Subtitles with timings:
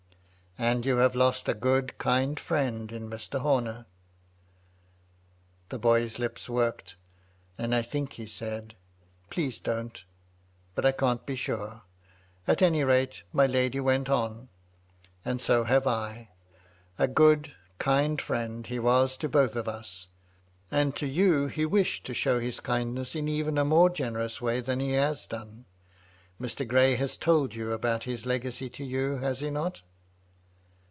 [0.57, 3.39] "And you have lost a good, kind friend, in Mr.
[3.39, 3.87] Homer."
[5.69, 6.97] The boy's lips worked,
[7.57, 8.75] and I think he said,"
[9.31, 10.03] Please, don't."
[10.75, 11.83] But I can't be sure;
[12.45, 15.29] at any rate, my lady went on: MY LUDY LUDLOW.
[15.29, 16.29] 285" And so have I,—
[16.99, 20.05] ^a good, kind fiiend, he was to both of us;
[20.69, 24.59] and to you he wished to show his kindness in even a more generous way
[24.61, 25.65] than he has done.
[26.39, 26.67] Mr.
[26.67, 29.81] Gray has told you about his legacy to you, has he not